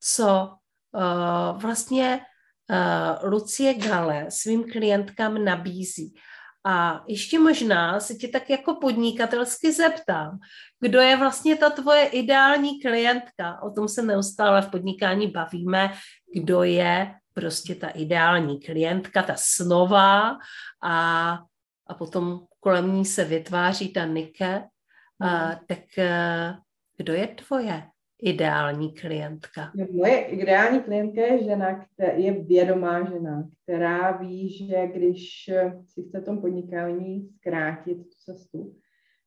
[0.00, 0.50] co
[0.92, 2.20] uh, vlastně
[3.22, 6.14] Lucie Gale svým klientkám nabízí.
[6.66, 10.38] A ještě možná se tě tak jako podnikatelsky zeptám,
[10.80, 13.62] kdo je vlastně ta tvoje ideální klientka?
[13.62, 15.92] O tom se neustále v podnikání bavíme,
[16.34, 20.38] kdo je prostě ta ideální klientka, ta snová
[20.82, 21.38] a,
[21.86, 24.58] a potom kolem ní se vytváří ta Nike.
[25.18, 25.28] Mm.
[25.28, 26.58] A, tak uh,
[26.96, 27.82] kdo je tvoje
[28.22, 29.72] ideální klientka?
[29.92, 35.50] Moje ideální klientka je žena, která je vědomá žena, která ví, že když
[35.84, 38.76] si chce tom podnikání zkrátit tu cestu,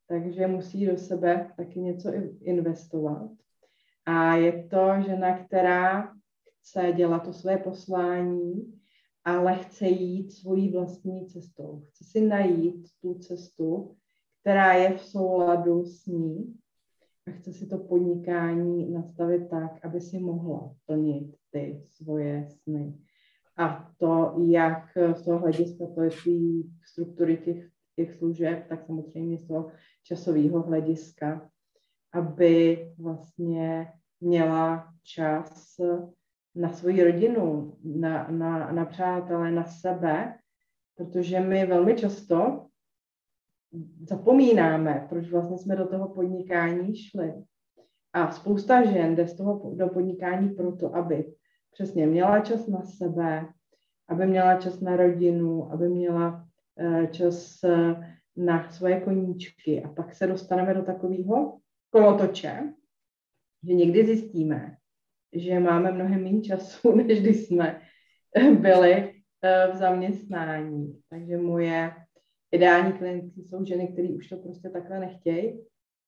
[0.07, 3.29] takže musí do sebe taky něco investovat.
[4.05, 6.13] A je to žena, která
[6.59, 8.73] chce dělat to své poslání,
[9.25, 11.83] ale chce jít svojí vlastní cestou.
[11.89, 13.95] Chce si najít tu cestu,
[14.41, 16.55] která je v souladu s ní
[17.29, 22.93] a chce si to podnikání nastavit tak, aby si mohla plnit ty svoje sny.
[23.57, 26.09] A to, jak z toho hlediska to je
[26.85, 29.71] struktury těch, těch služeb, tak samozřejmě z toho
[30.03, 31.49] časového hlediska,
[32.13, 33.87] aby vlastně
[34.21, 35.75] měla čas
[36.55, 40.37] na svoji rodinu, na, na, na přátelé, na sebe,
[40.95, 42.68] protože my velmi často
[44.09, 47.33] zapomínáme, proč vlastně jsme do toho podnikání šli.
[48.13, 51.33] A spousta žen jde z toho do podnikání proto, aby
[51.71, 53.47] přesně měla čas na sebe,
[54.07, 58.03] aby měla čas na rodinu, aby měla uh, čas uh,
[58.35, 59.83] na svoje koníčky.
[59.83, 61.57] A pak se dostaneme do takového
[61.89, 62.73] kolotoče,
[63.63, 64.75] že někdy zjistíme,
[65.33, 67.81] že máme mnohem méně času, než když jsme
[68.59, 71.01] byli uh, v zaměstnání.
[71.09, 71.91] Takže moje
[72.51, 75.59] ideální klientky jsou ženy, které už to prostě takhle nechtějí,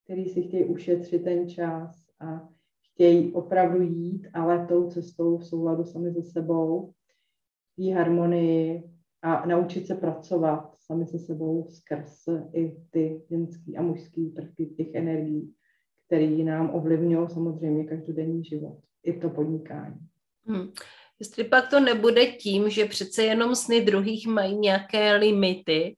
[0.04, 2.50] který si chtějí ušetřit ten čas a
[2.94, 6.94] chtějí opravdu jít, ale tou cestou v souladu sami se sebou,
[7.78, 8.84] v harmonii
[9.22, 14.96] a naučit se pracovat sami se sebou skrz i ty ženský a mužský prvky těch
[14.96, 15.54] energií,
[16.06, 20.00] které nám ovlivňují samozřejmě každodenní život, i to podnikání.
[20.46, 20.72] Hmm.
[21.20, 25.96] Jestli pak to nebude tím, že přece jenom sny druhých mají nějaké limity,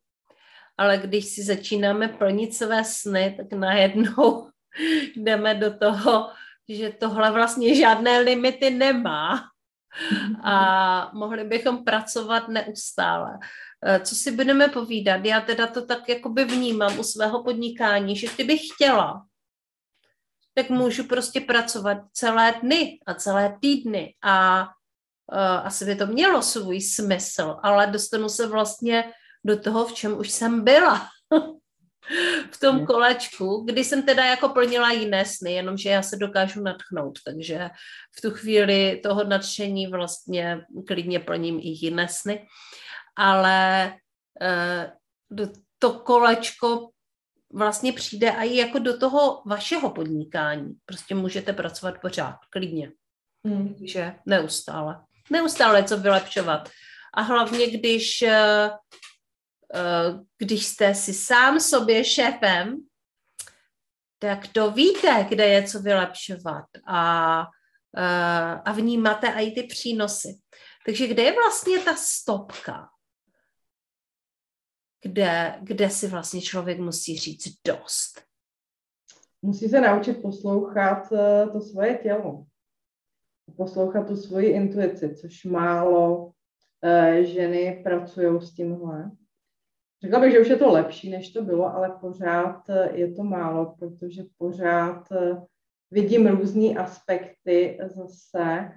[0.78, 4.50] ale když si začínáme plnit své sny, tak najednou
[5.16, 6.30] jdeme do toho,
[6.70, 9.44] že tohle vlastně žádné limity nemá
[10.44, 13.40] a mohli bychom pracovat neustále.
[13.86, 15.26] Eh, co si budeme povídat?
[15.26, 19.26] Já teda to tak jakoby vnímám u svého podnikání, že kdybych chtěla,
[20.54, 24.64] tak můžu prostě pracovat celé dny a celé týdny a
[25.32, 29.04] uh, asi by to mělo svůj smysl, ale dostanu se vlastně
[29.46, 31.08] do toho, v čem už jsem byla.
[32.52, 37.20] v tom kolečku, kdy jsem teda jako plnila jiné sny, jenomže já se dokážu natchnout,
[37.26, 37.70] takže
[38.18, 42.48] v tu chvíli toho nadšení vlastně klidně plním i jiné sny,
[43.18, 43.94] ale
[44.42, 44.92] eh,
[45.80, 46.90] to kolečko
[47.54, 50.74] vlastně přijde i jako do toho vašeho podnikání.
[50.86, 52.92] Prostě můžete pracovat pořád, klidně.
[53.46, 53.76] Hmm.
[53.76, 55.02] Takže neustále.
[55.30, 56.70] Neustále co vylepšovat.
[57.14, 58.70] A hlavně, když Eh,
[60.38, 62.78] když jste si sám sobě šéfem,
[64.20, 67.42] tak to víte, kde je co vylepšovat a,
[67.98, 70.40] eh, a vnímáte i ty přínosy.
[70.86, 72.90] Takže kde je vlastně ta stopka,
[75.02, 78.24] kde, kde si vlastně člověk musí říct dost?
[79.42, 82.46] Musí se naučit poslouchat eh, to svoje tělo.
[83.58, 86.32] Poslouchat tu svoji intuici, což málo
[87.24, 89.12] ženy pracují s tímhle.
[90.04, 93.24] Řekla bych, že už je to lepší, než to bylo, ale pořád eh, je to
[93.24, 95.42] málo, protože pořád eh,
[95.92, 98.72] vidím různé aspekty zase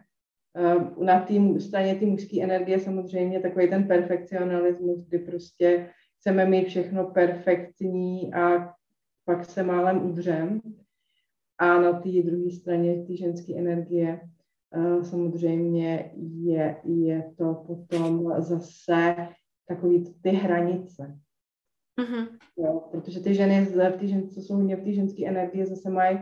[0.57, 6.69] eh, na té straně té mužské energie samozřejmě takový ten perfekcionalismus, kdy prostě chceme mít
[6.69, 8.73] všechno perfektní a
[9.25, 10.61] pak se málem udřem.
[11.59, 14.21] A na té druhé straně té ženské energie
[15.03, 19.29] samozřejmě je, je to potom zase
[19.69, 21.19] takový ty hranice.
[22.01, 22.39] Mm-hmm.
[22.57, 26.19] Jo, protože ty ženy, v ty žen, co jsou v té ženské energie, zase mají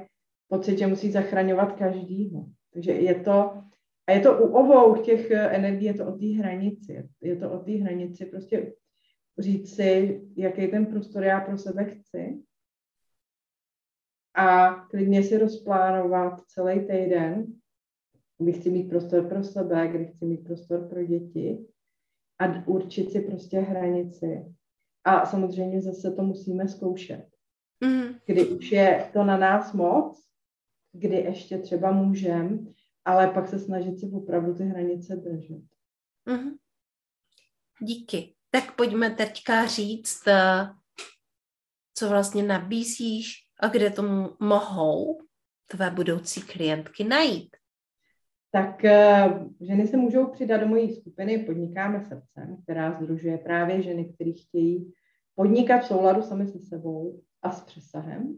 [0.48, 2.46] pocit, že musí zachraňovat každýho.
[2.72, 3.62] Takže je to,
[4.07, 7.09] a je to u obou těch energií, je to o té hranici.
[7.20, 8.72] Je to o té hranici prostě
[9.38, 12.42] říct si, jaký ten prostor já pro sebe chci
[14.35, 17.46] a klidně si rozplánovat celý týden,
[18.38, 21.66] kdy chci mít prostor pro sebe, kdy chci mít prostor pro děti
[22.38, 24.55] a určit si prostě hranici.
[25.05, 27.29] A samozřejmě zase to musíme zkoušet.
[27.81, 28.14] Mm.
[28.27, 30.25] Kdy už je to na nás moc,
[30.92, 32.59] kdy ještě třeba můžeme,
[33.05, 35.62] ale pak se snažit si opravdu ty hranice držet.
[36.27, 36.51] Mm.
[37.81, 38.35] Díky.
[38.51, 40.69] Tak pojďme teďka říct, eh,
[41.94, 45.19] co vlastně nabízíš a kde tomu mohou
[45.67, 47.56] tvé budoucí klientky najít
[48.55, 54.05] tak eh, ženy se můžou přidat do mojí skupiny Podnikáme srdcem, která združuje právě ženy,
[54.05, 54.92] které chtějí
[55.35, 58.37] podnikat v souladu sami se sebou a s přesahem.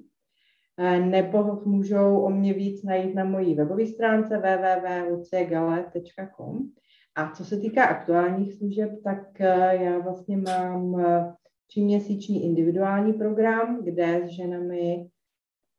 [0.79, 6.71] Eh, nebo můžou o mě víc najít na mojí webové stránce www.lucegale.com.
[7.15, 11.05] A co se týká aktuálních služeb, tak eh, já vlastně mám
[11.67, 15.09] tříměsíční individuální program, kde s ženami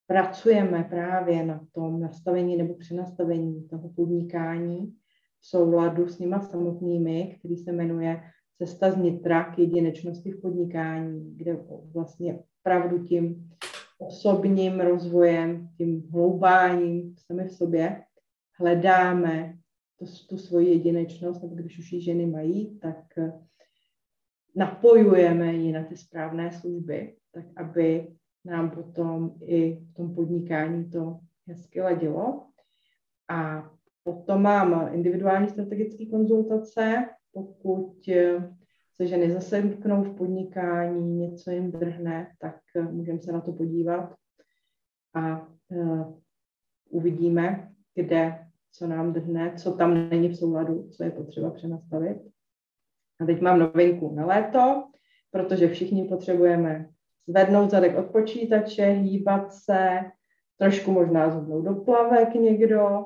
[0.07, 4.93] pracujeme právě na tom nastavení nebo přenastavení toho podnikání
[5.39, 8.23] v souladu s nima samotnými, který se jmenuje
[8.57, 11.57] Cesta z nitra k jedinečnosti v podnikání, kde
[11.93, 13.49] vlastně opravdu tím
[13.97, 18.03] osobním rozvojem, tím hloubáním sami v sobě
[18.59, 19.57] hledáme
[19.99, 23.33] to, tu svoji jedinečnost, nebo když už ji ženy mají, tak eh,
[24.55, 28.07] napojujeme ji na ty správné služby, tak aby
[28.47, 32.47] nám potom i v tom podnikání to hezky ladilo.
[33.29, 33.71] A
[34.03, 38.55] potom mám individuální strategické konzultace, pokud eh,
[38.93, 44.15] se ženy zasemknou v podnikání, něco jim drhne, tak eh, můžeme se na to podívat
[45.13, 46.19] a uh,
[46.89, 52.17] uvidíme, kde, co nám drhne, co tam není v souladu, co je potřeba přenastavit.
[53.19, 54.87] A teď mám novinku na léto,
[55.31, 56.89] protože všichni potřebujeme
[57.27, 59.99] zvednout zadek od počítače, hýbat se,
[60.57, 63.05] trošku možná zhodnout do plavek někdo.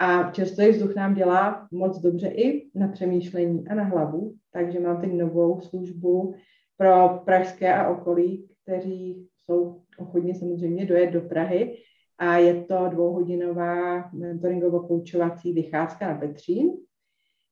[0.00, 5.00] A čerstvý vzduch nám dělá moc dobře i na přemýšlení a na hlavu, takže mám
[5.00, 6.34] teď novou službu
[6.76, 11.76] pro pražské a okolí, kteří jsou ochotní samozřejmě dojet do Prahy.
[12.18, 16.70] A je to dvouhodinová mentoringovo-koučovací vycházka na Petřín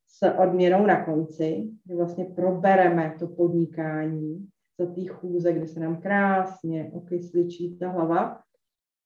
[0.09, 6.03] s odměnou na konci, kdy vlastně probereme to podnikání za té chůze, kde se nám
[6.03, 8.43] krásně okysličí ta hlava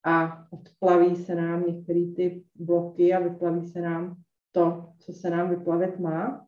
[0.04, 4.16] a odplaví se nám některé ty bloky a vyplaví se nám
[4.52, 6.46] to, co se nám vyplavit má.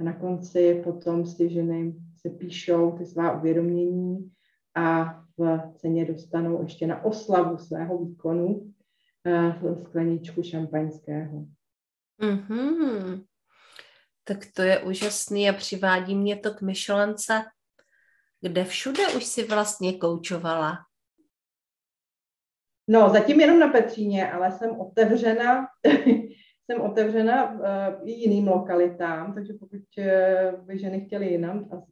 [0.00, 4.30] A na konci potom si ženy se píšou ty svá uvědomění
[4.74, 11.46] a v ceně dostanou ještě na oslavu svého výkonu uh, skleničku šampaňského.
[12.22, 13.24] Mm-hmm.
[14.24, 17.44] Tak to je úžasný a přivádí mě to k myšlence,
[18.40, 20.78] kde všude už si vlastně koučovala?
[22.88, 25.66] No, zatím jenom na Petříně, ale jsem otevřena,
[26.66, 31.82] jsem otevřena uh, i jiným lokalitám, takže pokud uh, by ženy chtěly jinam a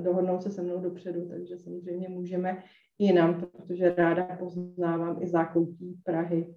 [0.00, 2.62] dohodnou se se mnou dopředu, takže samozřejmě můžeme
[2.98, 6.54] jinam, protože ráda poznávám i zákoutí Prahy,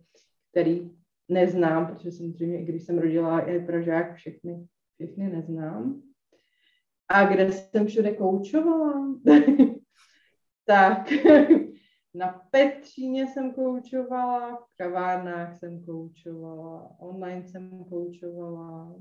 [0.52, 0.92] který
[1.30, 6.02] neznám, protože samozřejmě, i když jsem rodila i Pražák, všechny, všechny neznám.
[7.10, 9.16] A kde jsem všude koučovala?
[10.66, 11.10] tak
[12.14, 18.95] na Petříně jsem koučovala, v kavárnách jsem koučovala, online jsem koučovala.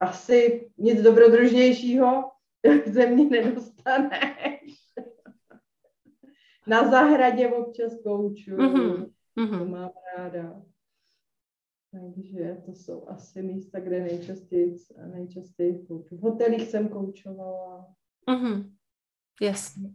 [0.00, 2.30] Asi nic dobrodružnějšího
[2.86, 4.78] ze mě nedostaneš.
[6.66, 9.58] Na zahradě občas kouču, mm-hmm.
[9.58, 10.62] to mám ráda.
[11.92, 14.76] Takže to jsou asi místa, kde nejčastěji,
[15.06, 16.16] nejčastěji kouču.
[16.16, 17.94] V hotelích jsem koučovala.
[18.28, 18.76] Mm-hmm.
[19.40, 19.90] Jasně.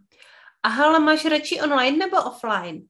[0.64, 2.88] A hala, máš radši online nebo offline?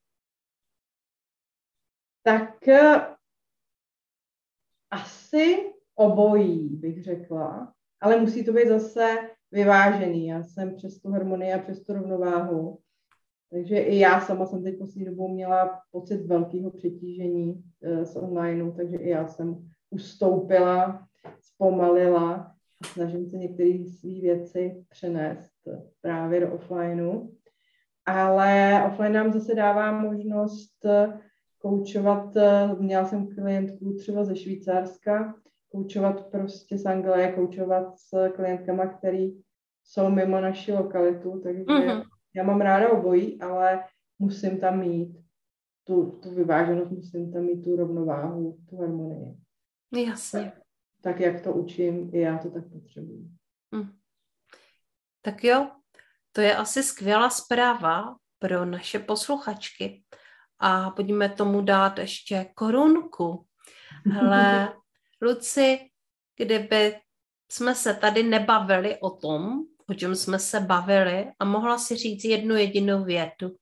[2.23, 3.15] Tak uh,
[4.91, 7.73] asi obojí, bych řekla.
[8.01, 9.17] Ale musí to být zase
[9.51, 10.27] vyvážený.
[10.27, 12.82] Já jsem přes tu harmonii a přes tu rovnováhu
[13.53, 17.63] takže i já sama jsem teď poslední dobou měla pocit velkého přetížení
[18.03, 21.07] z onlineu, takže i já jsem ustoupila,
[21.41, 25.51] zpomalila a snažím se některé své věci přenést
[26.01, 27.29] právě do offlineu.
[28.05, 30.85] Ale offline nám zase dává možnost
[31.61, 32.33] koučovat,
[32.79, 35.35] měla jsem klientku třeba ze Švýcarska,
[35.71, 39.33] koučovat prostě z Anglie, koučovat s klientkama, který
[39.83, 43.83] jsou mimo naši lokalitu, takže mm-hmm já mám ráda obojí, ale
[44.19, 45.17] musím tam mít
[45.83, 49.37] tu, tu vyváženost, musím tam mít tu rovnováhu, tu harmonii.
[50.05, 50.41] Jasně.
[50.41, 50.53] Tak,
[51.01, 53.29] tak jak to učím, i já to tak potřebuji.
[53.75, 53.89] Hm.
[55.21, 55.71] Tak jo,
[56.31, 60.03] to je asi skvělá zpráva pro naše posluchačky.
[60.59, 63.45] A pojďme tomu dát ještě korunku.
[64.11, 64.73] Hele,
[65.21, 65.79] Luci,
[66.37, 66.95] kdyby
[67.51, 72.23] jsme se tady nebavili o tom, o čem jsme se bavili a mohla si říct
[72.23, 73.55] jednu jedinou větu.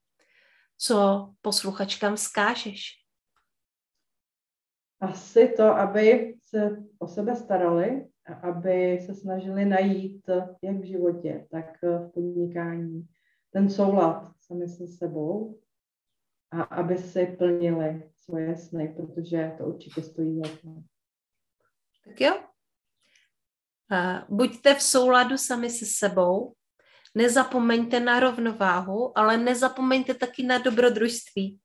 [0.77, 3.01] Co posluchačkám zkážeš?
[4.99, 10.29] Asi to, aby se o sebe starali a aby se snažili najít
[10.63, 13.07] jak v životě, tak v podnikání
[13.51, 15.59] ten soulad sami se sebou
[16.51, 20.83] a aby si plnili svoje sny, protože to určitě stojí za to.
[22.05, 22.50] Tak jo,
[24.29, 26.53] buďte v souladu sami se sebou,
[27.15, 31.59] nezapomeňte na rovnováhu, ale nezapomeňte taky na dobrodružství.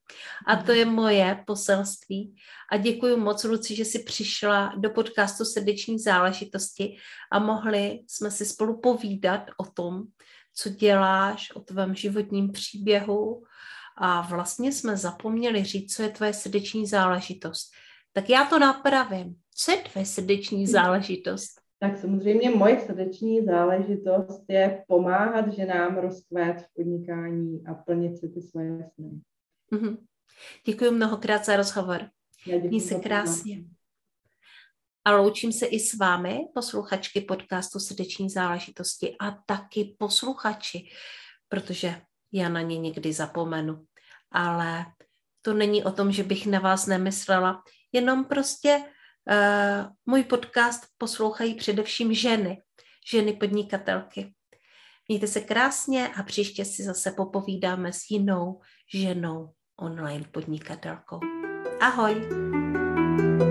[0.47, 2.35] A to je moje poselství.
[2.73, 6.97] A děkuji moc, Luci, že jsi přišla do podcastu Srdeční záležitosti
[7.33, 10.03] a mohli jsme si spolu povídat o tom,
[10.55, 13.43] co děláš, o tvém životním příběhu
[13.99, 17.71] a vlastně jsme zapomněli říct, co je tvoje srdeční záležitost.
[18.13, 19.35] Tak já to napravím.
[19.55, 21.66] Co je tvoje srdeční záležitost?
[21.79, 28.43] Tak samozřejmě moje srdeční záležitost je pomáhat ženám rozkvét v podnikání a plnit si ty
[28.43, 29.11] svoje sny.
[29.73, 29.99] Mm-hmm.
[30.67, 32.09] Děkuji mnohokrát za rozhovor.
[32.47, 33.65] Měj se krásně.
[35.05, 40.89] a loučím se i s vámi, posluchačky podcastu Srdeční záležitosti a taky posluchači,
[41.49, 42.01] protože
[42.33, 43.87] já na ně někdy zapomenu.
[44.31, 44.87] Ale
[45.43, 47.63] to není o tom, že bych na vás nemyslela,
[47.93, 48.85] jenom prostě
[50.07, 52.63] můj podcast poslouchají především ženy,
[53.11, 54.33] ženy podnikatelky.
[55.09, 58.61] Mějte se krásně a příště si zase popovídáme s jinou
[58.95, 61.21] ženou online podnikatelkou.
[61.81, 62.15] Ahoj!
[63.17, 63.46] thank you